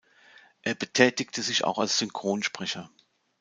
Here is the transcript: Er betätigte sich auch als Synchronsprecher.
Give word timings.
Er 0.63 0.73
betätigte 0.73 1.43
sich 1.43 1.63
auch 1.63 1.77
als 1.77 1.99
Synchronsprecher. 1.99 2.89